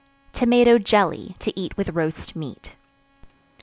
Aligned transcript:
Tomato 0.33 0.79
Jelly, 0.79 1.35
to 1.37 1.53
eat 1.55 1.77
with 1.77 1.89
Roast 1.89 2.35
Meat. 2.35 2.75